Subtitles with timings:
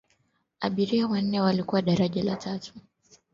[0.59, 2.73] abiria wanane walikuwa daraja la tatu